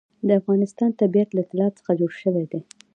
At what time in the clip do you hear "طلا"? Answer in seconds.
1.49-1.67